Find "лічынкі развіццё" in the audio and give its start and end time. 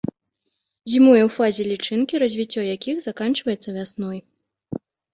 1.71-2.61